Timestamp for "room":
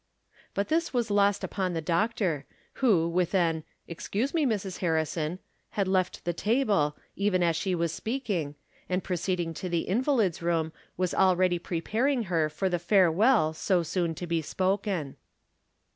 10.41-10.73